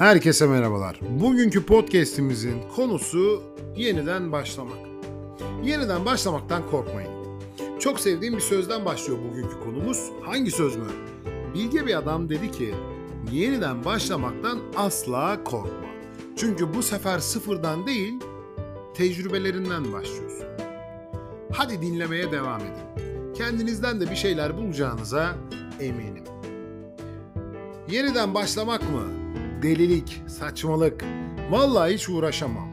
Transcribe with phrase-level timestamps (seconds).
[0.00, 1.00] Herkese merhabalar.
[1.20, 3.42] Bugünkü podcast'imizin konusu
[3.76, 4.78] yeniden başlamak.
[5.64, 7.10] Yeniden başlamaktan korkmayın.
[7.80, 10.10] Çok sevdiğim bir sözden başlıyor bugünkü konumuz.
[10.22, 10.86] Hangi söz mü?
[11.54, 12.74] Bilge bir adam dedi ki,
[13.32, 15.88] yeniden başlamaktan asla korkma.
[16.36, 18.14] Çünkü bu sefer sıfırdan değil,
[18.94, 20.46] tecrübelerinden başlıyorsun.
[21.52, 23.34] Hadi dinlemeye devam edin.
[23.34, 25.34] Kendinizden de bir şeyler bulacağınıza
[25.80, 26.24] eminim.
[27.90, 29.19] Yeniden başlamak mı?
[29.62, 31.04] Delilik, saçmalık.
[31.50, 32.68] Vallahi hiç uğraşamam.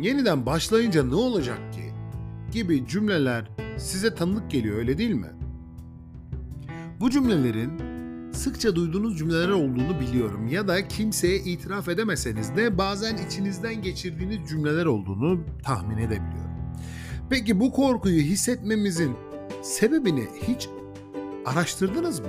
[0.00, 1.92] Yeniden başlayınca ne olacak ki?
[2.52, 5.30] Gibi cümleler size tanıdık geliyor öyle değil mi?
[7.00, 7.72] Bu cümlelerin
[8.32, 14.86] sıkça duyduğunuz cümleler olduğunu biliyorum ya da kimseye itiraf edemeseniz de bazen içinizden geçirdiğiniz cümleler
[14.86, 16.52] olduğunu tahmin edebiliyorum.
[17.30, 19.12] Peki bu korkuyu hissetmemizin
[19.62, 20.68] sebebini hiç
[21.46, 22.26] araştırdınız mı?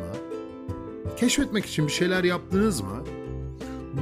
[1.17, 3.03] Keşfetmek için bir şeyler yaptınız mı?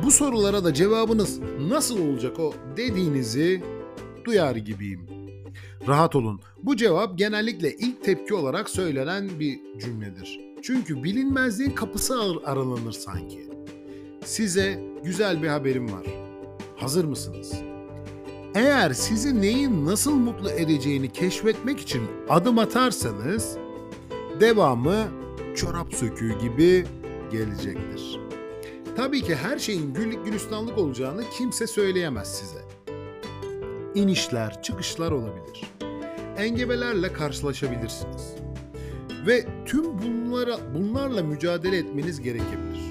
[0.05, 1.39] Bu sorulara da cevabınız
[1.69, 3.63] nasıl olacak o dediğinizi
[4.25, 5.01] duyar gibiyim.
[5.87, 6.41] Rahat olun.
[6.63, 10.39] Bu cevap genellikle ilk tepki olarak söylenen bir cümledir.
[10.61, 13.49] Çünkü bilinmezliğin kapısı ar- aralanır sanki.
[14.25, 16.05] Size güzel bir haberim var.
[16.77, 17.53] Hazır mısınız?
[18.55, 23.57] Eğer sizi neyin nasıl mutlu edeceğini keşfetmek için adım atarsanız
[24.39, 25.07] devamı
[25.55, 26.85] çorap söküğü gibi
[27.31, 28.19] gelecektir.
[28.95, 32.61] Tabii ki her şeyin güllük gülistanlık olacağını kimse söyleyemez size.
[33.95, 35.71] İnişler, çıkışlar olabilir.
[36.37, 38.33] Engebelerle karşılaşabilirsiniz.
[39.27, 42.81] Ve tüm bunlara bunlarla mücadele etmeniz gerekebilir.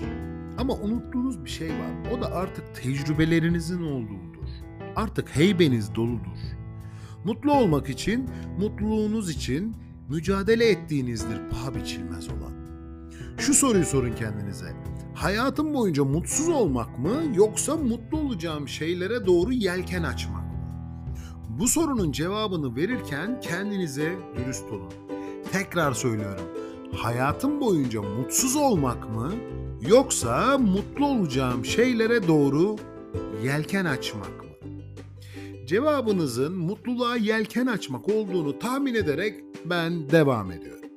[0.59, 2.13] Ama unuttuğunuz bir şey var.
[2.13, 4.49] O da artık tecrübelerinizin olduğudur.
[4.97, 6.39] Artık heybeniz doludur.
[7.25, 9.77] Mutlu olmak için, mutluluğunuz için
[10.09, 12.53] mücadele ettiğinizdir paha biçilmez olan.
[13.39, 14.73] Şu soruyu sorun kendinize.
[15.21, 20.63] Hayatım boyunca mutsuz olmak mı yoksa mutlu olacağım şeylere doğru yelken açmak mı?
[21.49, 24.93] Bu sorunun cevabını verirken kendinize dürüst olun.
[25.53, 26.45] Tekrar söylüyorum.
[26.93, 29.33] Hayatım boyunca mutsuz olmak mı
[29.89, 32.77] yoksa mutlu olacağım şeylere doğru
[33.45, 34.71] yelken açmak mı?
[35.67, 40.91] Cevabınızın mutluluğa yelken açmak olduğunu tahmin ederek ben devam ediyorum.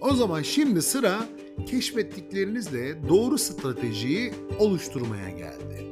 [0.00, 1.18] O zaman şimdi sıra
[1.66, 5.86] keşfettiklerinizle doğru stratejiyi oluşturmaya geldi.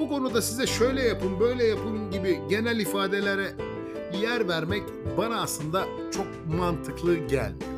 [0.00, 3.52] Bu konuda size şöyle yapın, böyle yapın gibi genel ifadelere
[4.22, 4.82] yer vermek
[5.18, 6.26] bana aslında çok
[6.58, 7.72] mantıklı gelmiyor.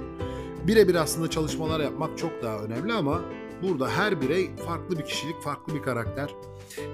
[0.67, 3.21] Birebir aslında çalışmalar yapmak çok daha önemli ama
[3.63, 6.31] burada her birey farklı bir kişilik, farklı bir karakter.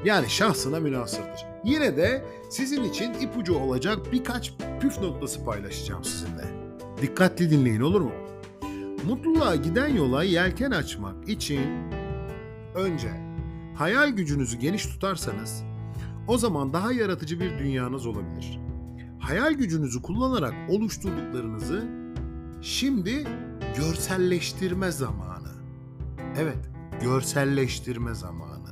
[0.05, 1.47] Yani şahsına münasırdır.
[1.65, 6.45] Yine de sizin için ipucu olacak birkaç püf noktası paylaşacağım sizinle.
[7.03, 8.13] Dikkatli dinleyin olur mu?
[9.07, 11.61] Mutluluğa giden yola yelken açmak için
[12.75, 13.11] önce
[13.75, 15.63] hayal gücünüzü geniş tutarsanız
[16.29, 18.61] o zaman daha yaratıcı bir dünyanız olabilir.
[19.19, 21.89] Hayal gücünüzü kullanarak oluşturduklarınızı
[22.63, 23.27] şimdi
[23.77, 25.53] görselleştirme zamanı.
[26.39, 26.71] Evet,
[27.03, 28.71] görselleştirme zamanı.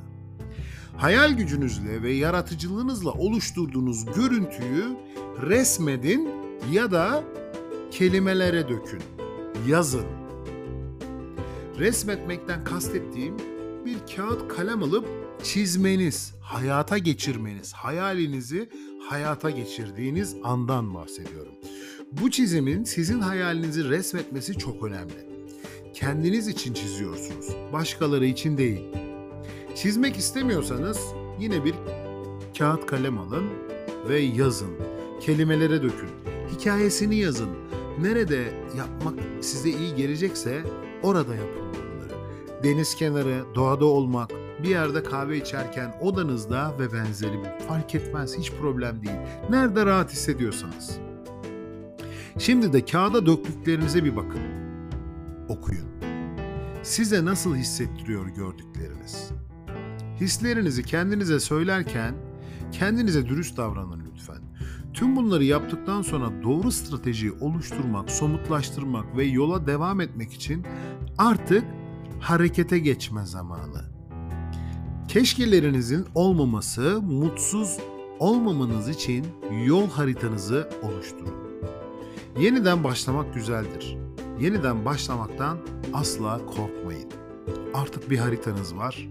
[0.97, 4.85] Hayal gücünüzle ve yaratıcılığınızla oluşturduğunuz görüntüyü
[5.41, 6.29] resmedin
[6.71, 7.23] ya da
[7.91, 9.18] kelimelere dökün
[9.67, 10.05] yazın.
[11.79, 13.37] Resmetmekten kastettiğim
[13.85, 15.07] bir kağıt kalem alıp
[15.43, 18.69] çizmeniz, hayata geçirmeniz, hayalinizi
[19.09, 21.53] hayata geçirdiğiniz andan bahsediyorum.
[22.11, 25.29] Bu çizimin sizin hayalinizi resmetmesi çok önemli.
[25.93, 28.81] Kendiniz için çiziyorsunuz, başkaları için değil.
[29.75, 30.99] Çizmek istemiyorsanız
[31.39, 31.73] yine bir
[32.57, 33.45] kağıt kalem alın
[34.09, 34.71] ve yazın.
[35.21, 36.09] Kelimelere dökün.
[36.51, 37.49] Hikayesini yazın
[38.01, 40.63] nerede yapmak size iyi gelecekse
[41.03, 42.13] orada yapın bunları.
[42.63, 44.31] Deniz kenarı, doğada olmak,
[44.63, 49.17] bir yerde kahve içerken odanızda ve benzeri fark etmez hiç problem değil.
[49.49, 50.99] Nerede rahat hissediyorsanız.
[52.39, 54.41] Şimdi de kağıda döktüklerinize bir bakın.
[55.49, 55.89] Okuyun.
[56.83, 59.31] Size nasıl hissettiriyor gördükleriniz?
[60.19, 62.15] Hislerinizi kendinize söylerken
[62.71, 64.08] kendinize dürüst davranın.
[64.93, 70.65] Tüm bunları yaptıktan sonra doğru stratejiyi oluşturmak, somutlaştırmak ve yola devam etmek için
[71.17, 71.63] artık
[72.19, 73.81] harekete geçme zamanı.
[75.07, 77.77] Keşkelerinizin olmaması, mutsuz
[78.19, 79.25] olmamanız için
[79.65, 81.33] yol haritanızı oluşturun.
[82.39, 83.97] Yeniden başlamak güzeldir.
[84.39, 85.57] Yeniden başlamaktan
[85.93, 87.09] asla korkmayın.
[87.73, 89.07] Artık bir haritanız var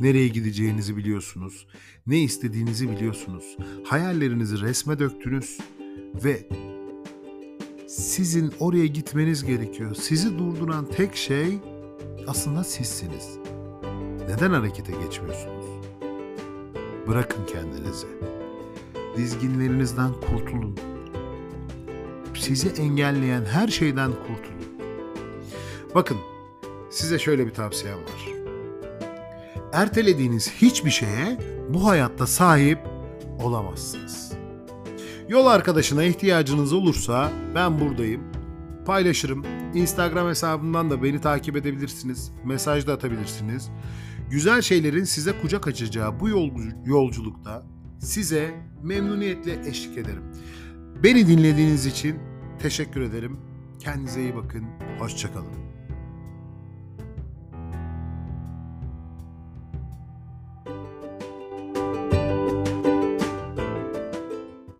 [0.00, 1.66] Nereye gideceğinizi biliyorsunuz.
[2.06, 3.56] Ne istediğinizi biliyorsunuz.
[3.84, 5.58] Hayallerinizi resme döktünüz
[6.24, 6.48] ve
[7.88, 9.94] sizin oraya gitmeniz gerekiyor.
[9.94, 11.58] Sizi durduran tek şey
[12.26, 13.38] aslında sizsiniz.
[14.28, 15.64] neden harekete geçmiyorsunuz?
[17.08, 18.06] Bırakın kendinizi.
[19.16, 20.78] Dizginlerinizden kurtulun.
[22.34, 24.64] Sizi engelleyen her şeyden kurtulun.
[25.94, 26.16] Bakın,
[26.90, 28.33] size şöyle bir tavsiyem var.
[29.74, 31.38] Ertelediğiniz hiçbir şeye
[31.68, 32.78] bu hayatta sahip
[33.42, 34.32] olamazsınız.
[35.28, 38.22] Yol arkadaşına ihtiyacınız olursa ben buradayım.
[38.86, 39.44] Paylaşırım.
[39.74, 42.32] Instagram hesabımdan da beni takip edebilirsiniz.
[42.44, 43.70] Mesaj da atabilirsiniz.
[44.30, 46.50] Güzel şeylerin size kucak açacağı bu yol-
[46.86, 47.62] yolculukta
[47.98, 50.22] size memnuniyetle eşlik ederim.
[51.02, 52.16] Beni dinlediğiniz için
[52.58, 53.36] teşekkür ederim.
[53.80, 54.64] Kendinize iyi bakın.
[54.98, 55.73] Hoşçakalın.